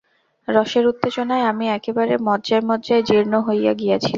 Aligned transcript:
রসের 0.47 0.85
উত্তেজনায় 0.87 1.47
আমি 1.51 1.65
একেবারে 1.77 2.13
মজ্জায় 2.27 2.63
মজ্জায় 2.69 3.03
জীর্ণ 3.09 3.33
হইয়া 3.47 3.71
গিয়াছিলাম। 3.73 4.09